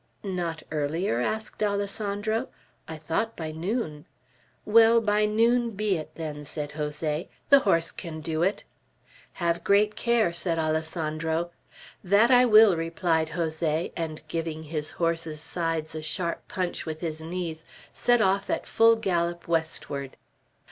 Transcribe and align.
"Not 0.23 0.63
earlier?" 0.71 1.21
asked 1.21 1.61
Alessandro. 1.61 2.47
"I 2.87 2.97
thought 2.97 3.37
by 3.37 3.51
noon." 3.51 4.07
"Well, 4.65 4.99
by 4.99 5.25
noon 5.27 5.75
be 5.75 5.95
it, 5.95 6.15
then," 6.15 6.43
said 6.43 6.71
Jose. 6.71 7.29
"The 7.51 7.59
horse 7.59 7.91
can 7.91 8.19
do 8.19 8.41
it." 8.41 8.63
"Have 9.33 9.63
great 9.63 9.95
care!" 9.95 10.33
said 10.33 10.57
Alessandro. 10.57 11.51
"That 12.03 12.31
will 12.49 12.71
I," 12.71 12.75
replied 12.75 13.29
Jose; 13.37 13.93
and 13.95 14.23
giving 14.27 14.63
his 14.63 14.89
horse's 14.89 15.39
sides 15.39 15.93
a 15.93 16.01
sharp 16.01 16.47
punch 16.47 16.83
with 16.87 17.01
his 17.01 17.21
knees, 17.21 17.63
set 17.93 18.21
off 18.21 18.49
at 18.49 18.65
full 18.65 18.95
gallop 18.95 19.47
westward. 19.47 20.17